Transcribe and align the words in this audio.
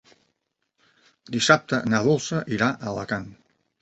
Dissabte 1.35 1.81
na 1.93 2.01
Dolça 2.07 2.43
irà 2.59 2.71
a 2.75 2.91
Alacant. 2.93 3.29